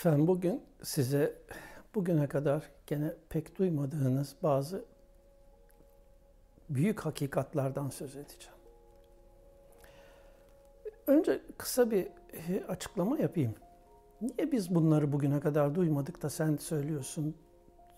Efendim 0.00 0.26
bugün 0.26 0.62
size 0.82 1.34
bugüne 1.94 2.28
kadar 2.28 2.70
gene 2.86 3.14
pek 3.28 3.58
duymadığınız 3.58 4.36
bazı 4.42 4.84
büyük 6.70 7.00
hakikatlardan 7.00 7.88
söz 7.88 8.16
edeceğim. 8.16 8.58
Önce 11.06 11.40
kısa 11.58 11.90
bir 11.90 12.08
e, 12.32 12.64
açıklama 12.68 13.18
yapayım. 13.18 13.54
Niye 14.20 14.52
biz 14.52 14.74
bunları 14.74 15.12
bugüne 15.12 15.40
kadar 15.40 15.74
duymadık 15.74 16.22
da 16.22 16.30
sen 16.30 16.56
söylüyorsun 16.56 17.36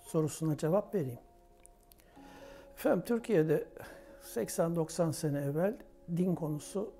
sorusuna 0.00 0.56
cevap 0.56 0.94
vereyim. 0.94 1.20
Efendim 2.74 3.04
Türkiye'de 3.06 3.68
80-90 4.34 5.12
sene 5.12 5.38
evvel 5.40 5.76
din 6.16 6.34
konusu 6.34 6.92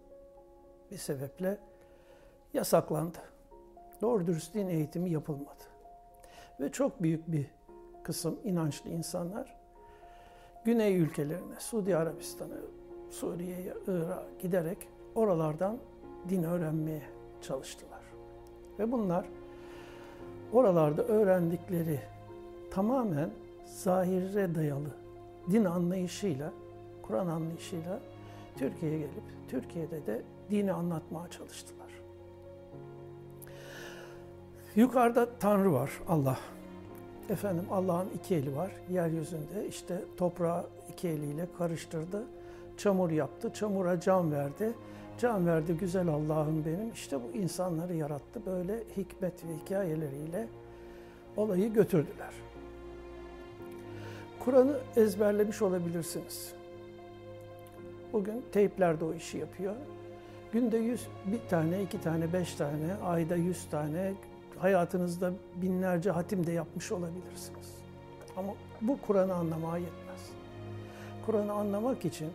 bir 0.91 0.98
sebeple 0.98 1.59
yasaklandı. 2.55 3.32
Doğru 4.03 4.27
dürüst 4.27 4.55
din 4.55 4.69
eğitimi 4.69 5.11
yapılmadı. 5.11 5.63
Ve 6.61 6.72
çok 6.72 7.03
büyük 7.03 7.32
bir 7.32 7.46
kısım 8.03 8.39
inançlı 8.44 8.90
insanlar 8.90 9.63
Güney 10.64 10.99
ülkelerine, 10.99 11.54
Suudi 11.58 11.96
Arabistan'a, 11.96 12.54
Suriye'ye, 13.11 13.75
Irak'a 13.86 14.27
giderek 14.39 14.79
oralardan 15.14 15.79
din 16.29 16.43
öğrenmeye 16.43 17.03
çalıştılar. 17.41 18.00
Ve 18.79 18.93
bunlar 18.93 19.27
oralarda 20.53 21.03
öğrendikleri 21.03 22.00
tamamen 22.71 23.30
zahire 23.64 24.55
dayalı 24.55 24.91
din 25.50 25.64
anlayışıyla, 25.64 26.53
Kur'an 27.03 27.27
anlayışıyla 27.27 28.00
Türkiye'ye 28.57 28.99
gelip 28.99 29.49
Türkiye'de 29.49 30.07
de 30.07 30.22
dini 30.50 30.72
anlatmaya 30.72 31.29
çalıştılar. 31.29 32.02
Yukarıda 34.77 35.28
Tanrı 35.41 35.72
var, 35.72 35.91
Allah. 36.08 36.39
Efendim 37.30 37.64
Allah'ın 37.70 38.08
iki 38.14 38.34
eli 38.34 38.56
var. 38.56 38.72
Yeryüzünde 38.91 39.69
işte 39.69 40.05
toprağı 40.16 40.66
iki 40.92 41.08
eliyle 41.08 41.47
karıştırdı. 41.58 42.24
Çamur 42.77 43.10
yaptı. 43.10 43.50
Çamura 43.55 44.00
can 44.00 44.32
verdi. 44.32 44.72
Can 45.19 45.47
verdi 45.47 45.72
güzel 45.72 46.08
Allah'ım 46.08 46.64
benim. 46.64 46.92
İşte 46.92 47.16
bu 47.22 47.36
insanları 47.36 47.94
yarattı. 47.94 48.41
Böyle 48.47 48.78
hikmet 48.97 49.44
ve 49.44 49.56
hikayeleriyle 49.64 50.48
olayı 51.36 51.72
götürdüler. 51.72 52.34
Kur'an'ı 54.41 54.78
ezberlemiş 54.97 55.62
olabilirsiniz. 55.62 56.52
Bugün 58.12 58.44
teyplerde 58.52 59.04
o 59.04 59.14
işi 59.14 59.38
yapıyor. 59.38 59.75
Günde 60.52 60.77
yüz, 60.77 61.06
bir 61.27 61.48
tane, 61.48 61.82
iki 61.82 62.00
tane, 62.00 62.32
beş 62.32 62.54
tane, 62.54 62.94
ayda 63.04 63.36
yüz 63.36 63.70
tane, 63.70 64.12
hayatınızda 64.62 65.32
binlerce 65.56 66.10
hatim 66.10 66.46
de 66.46 66.52
yapmış 66.52 66.92
olabilirsiniz. 66.92 67.74
Ama 68.36 68.52
bu 68.80 69.00
Kur'an'ı 69.06 69.34
anlamaya 69.34 69.78
yetmez. 69.78 70.30
Kur'an'ı 71.27 71.52
anlamak 71.52 72.04
için 72.04 72.28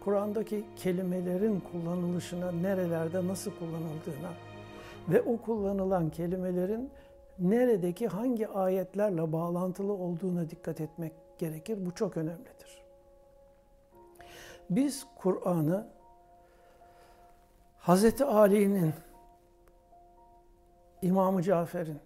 Kur'an'daki 0.00 0.64
kelimelerin 0.76 1.60
kullanılışına, 1.72 2.52
nerelerde 2.52 3.26
nasıl 3.28 3.50
kullanıldığına 3.50 4.32
ve 5.08 5.22
o 5.22 5.36
kullanılan 5.36 6.10
kelimelerin 6.10 6.90
neredeki 7.38 8.08
hangi 8.08 8.48
ayetlerle 8.48 9.32
bağlantılı 9.32 9.92
olduğuna 9.92 10.50
dikkat 10.50 10.80
etmek 10.80 11.12
gerekir. 11.38 11.86
Bu 11.86 11.94
çok 11.94 12.16
önemlidir. 12.16 12.82
Biz 14.70 15.06
Kur'an'ı 15.16 15.86
Hz. 17.86 18.22
Ali'nin, 18.22 18.94
İmam-ı 21.02 21.42
Cafer'in, 21.42 21.98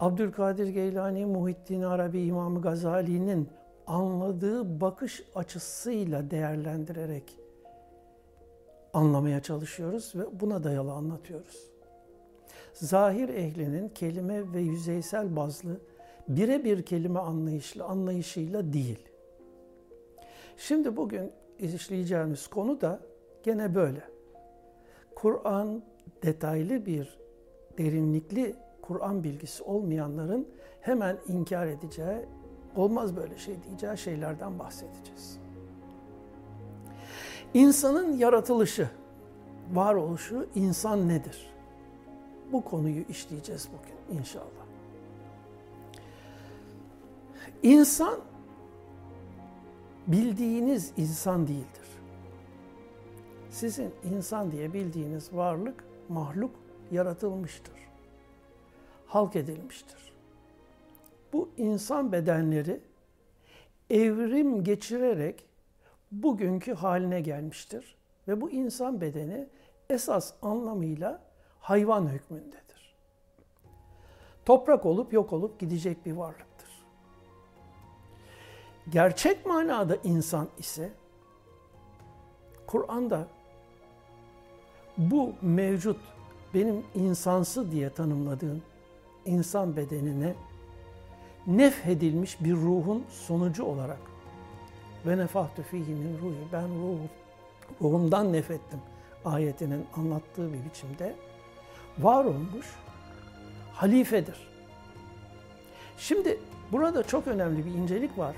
Abdülkadir 0.00 0.68
Geylani, 0.68 1.26
Muhittin 1.26 1.82
Arabi, 1.82 2.20
İmam 2.20 2.62
Gazali'nin 2.62 3.48
anladığı 3.86 4.80
bakış 4.80 5.22
açısıyla 5.34 6.30
değerlendirerek 6.30 7.38
anlamaya 8.92 9.42
çalışıyoruz 9.42 10.12
ve 10.14 10.40
buna 10.40 10.64
dayalı 10.64 10.92
anlatıyoruz. 10.92 11.70
Zahir 12.72 13.28
ehlinin 13.28 13.88
kelime 13.88 14.52
ve 14.52 14.60
yüzeysel 14.60 15.36
bazlı 15.36 15.80
birebir 16.28 16.82
kelime 16.82 17.18
anlayışlı 17.18 17.84
anlayışıyla 17.84 18.72
değil. 18.72 19.08
Şimdi 20.56 20.96
bugün 20.96 21.32
işleyeceğimiz 21.58 22.46
konu 22.46 22.80
da 22.80 23.00
gene 23.42 23.74
böyle. 23.74 24.02
Kur'an 25.14 25.82
detaylı 26.22 26.86
bir, 26.86 27.18
derinlikli 27.78 28.56
Kur'an 28.82 29.24
bilgisi 29.24 29.62
olmayanların 29.62 30.48
hemen 30.80 31.18
inkar 31.28 31.66
edeceği, 31.66 32.26
olmaz 32.76 33.16
böyle 33.16 33.38
şey 33.38 33.62
diyeceği 33.62 33.98
şeylerden 33.98 34.58
bahsedeceğiz. 34.58 35.38
İnsanın 37.54 38.16
yaratılışı, 38.16 38.88
varoluşu, 39.72 40.46
insan 40.54 41.08
nedir? 41.08 41.50
Bu 42.52 42.64
konuyu 42.64 43.02
işleyeceğiz 43.08 43.68
bugün 43.68 44.20
inşallah. 44.20 44.44
İnsan 47.62 48.20
bildiğiniz 50.06 50.92
insan 50.96 51.46
değildir. 51.46 51.88
Sizin 53.50 53.90
insan 54.04 54.52
diye 54.52 54.72
bildiğiniz 54.72 55.34
varlık, 55.34 55.84
mahluk 56.10 56.50
yaratılmıştır. 56.90 57.74
Halk 59.06 59.36
edilmiştir. 59.36 60.12
Bu 61.32 61.50
insan 61.56 62.12
bedenleri 62.12 62.80
evrim 63.90 64.64
geçirerek 64.64 65.44
bugünkü 66.12 66.74
haline 66.74 67.20
gelmiştir. 67.20 67.96
Ve 68.28 68.40
bu 68.40 68.50
insan 68.50 69.00
bedeni 69.00 69.48
esas 69.90 70.32
anlamıyla 70.42 71.22
hayvan 71.60 72.06
hükmündedir. 72.06 72.94
Toprak 74.44 74.86
olup 74.86 75.12
yok 75.12 75.32
olup 75.32 75.60
gidecek 75.60 76.06
bir 76.06 76.12
varlıktır. 76.12 76.70
Gerçek 78.88 79.46
manada 79.46 79.96
insan 80.04 80.48
ise 80.58 80.92
Kur'an'da 82.66 83.28
bu 84.96 85.32
mevcut 85.42 86.00
benim 86.54 86.84
insansı 86.94 87.72
diye 87.72 87.90
tanımladığım 87.90 88.62
insan 89.26 89.76
bedenine 89.76 90.34
nefhedilmiş 91.46 92.40
bir 92.40 92.52
ruhun 92.52 93.04
sonucu 93.08 93.64
olarak 93.64 94.00
ve 95.06 95.18
nefahtü 95.18 95.62
fihi 95.62 95.92
min 95.92 96.18
ruhi 96.18 96.52
ben 96.52 96.68
ruh, 96.68 96.98
ruhumdan 97.82 98.32
nefettim 98.32 98.80
ayetinin 99.24 99.86
anlattığı 99.96 100.52
bir 100.52 100.64
biçimde 100.64 101.14
var 101.98 102.24
olmuş 102.24 102.66
halifedir. 103.72 104.50
Şimdi 105.98 106.40
burada 106.72 107.02
çok 107.02 107.26
önemli 107.26 107.66
bir 107.66 107.70
incelik 107.70 108.18
var. 108.18 108.36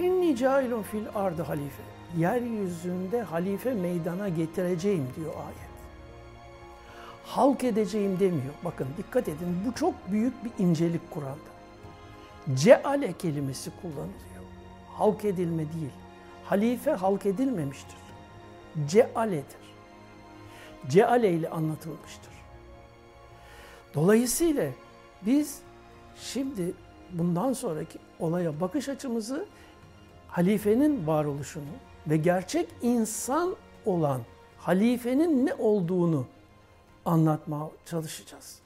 İnni 0.00 0.36
cailun 0.36 0.82
fil 0.82 1.04
ardı 1.14 1.42
halife 1.42 1.97
yeryüzünde 2.16 3.22
halife 3.22 3.74
meydana 3.74 4.28
getireceğim 4.28 5.08
diyor 5.16 5.34
ayet. 5.34 5.68
Halk 7.24 7.64
edeceğim 7.64 8.20
demiyor. 8.20 8.54
Bakın 8.64 8.88
dikkat 8.98 9.28
edin 9.28 9.56
bu 9.66 9.74
çok 9.74 9.94
büyük 10.10 10.44
bir 10.44 10.64
incelik 10.64 11.10
Kur'an'da. 11.10 11.58
Ceale 12.56 13.12
kelimesi 13.12 13.70
kullanılıyor. 13.82 14.44
Halk 14.94 15.24
edilme 15.24 15.72
değil. 15.72 15.92
Halife 16.44 16.90
halk 16.90 17.26
edilmemiştir. 17.26 17.98
Cealedir. 18.88 19.68
Ceale 20.88 21.30
ile 21.30 21.50
anlatılmıştır. 21.50 22.32
Dolayısıyla 23.94 24.70
biz 25.26 25.58
şimdi 26.20 26.72
bundan 27.12 27.52
sonraki 27.52 27.98
olaya 28.20 28.60
bakış 28.60 28.88
açımızı 28.88 29.46
halifenin 30.28 31.06
varoluşunu 31.06 31.64
ve 32.06 32.16
gerçek 32.16 32.68
insan 32.82 33.56
olan 33.86 34.20
halifenin 34.58 35.46
ne 35.46 35.54
olduğunu 35.54 36.26
anlatmaya 37.04 37.70
çalışacağız. 37.86 38.58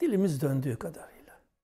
Dilimiz 0.00 0.40
döndüğü 0.40 0.76
kadar. 0.76 1.17